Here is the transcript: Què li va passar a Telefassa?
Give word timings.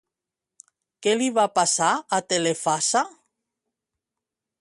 Què 1.05 1.11
li 1.19 1.27
va 1.35 1.43
passar 1.59 1.89
a 2.17 2.19
Telefassa? 2.33 3.03